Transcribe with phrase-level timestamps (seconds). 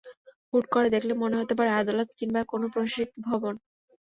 [0.51, 3.53] হুট করে দেখলে মনে হতে পারে, আদালত কিংবা কোনো প্রশাসনিক ভবন।